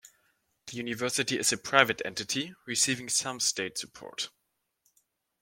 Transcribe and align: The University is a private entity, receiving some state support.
The 0.65 0.77
University 0.77 1.37
is 1.37 1.53
a 1.53 1.57
private 1.59 2.01
entity, 2.03 2.55
receiving 2.65 3.07
some 3.07 3.39
state 3.39 3.77
support. 3.77 4.31